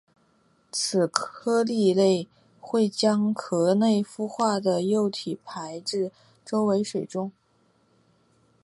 [0.71, 2.27] 此科蜊类
[2.59, 6.11] 会将壳内孵化的幼体排至
[6.43, 7.31] 周围水中。